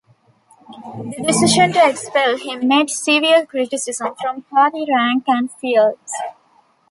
[1.19, 6.11] The decision to expel him met severe criticism from party rank-and-files.